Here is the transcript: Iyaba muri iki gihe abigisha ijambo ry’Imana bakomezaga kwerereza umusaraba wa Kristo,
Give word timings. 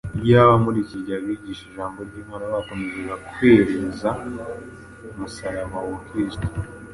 Iyaba 0.25 0.53
muri 0.63 0.77
iki 0.85 0.97
gihe 1.03 1.17
abigisha 1.21 1.63
ijambo 1.69 1.99
ry’Imana 2.09 2.45
bakomezaga 2.53 3.15
kwerereza 3.33 4.09
umusaraba 5.11 5.77
wa 5.89 5.99
Kristo, 6.07 6.47